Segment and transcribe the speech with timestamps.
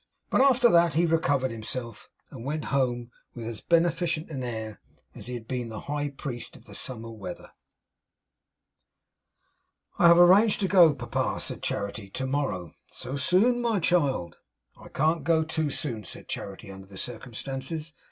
[0.31, 4.81] But after that, he recovered himself, and went home with as beneficent an air
[5.13, 7.51] as if he had been the High Priest of the summer weather.
[9.99, 14.37] 'I have arranged to go, Papa,' said Charity, 'to morrow.' 'So soon, my child!'
[14.75, 17.93] 'I can't go too soon,' said Charity, 'under the circumstances.